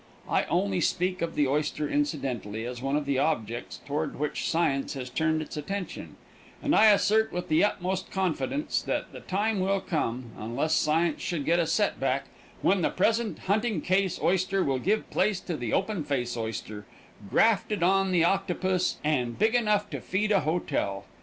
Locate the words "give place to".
14.79-15.55